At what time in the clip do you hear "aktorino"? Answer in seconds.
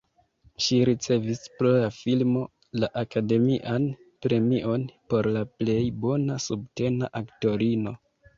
7.23-7.97